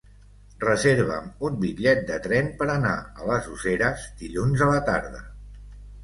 [0.61, 5.21] Reserva'm un bitllet de tren per anar a les Useres dilluns a la tarda.